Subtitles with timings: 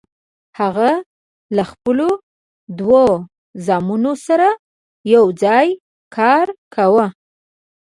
[0.59, 0.91] هغه
[1.55, 2.09] له خپلو
[2.79, 3.05] دوو
[3.65, 4.47] زامنو سره
[5.13, 5.67] یوځای
[6.15, 7.05] کار کاوه.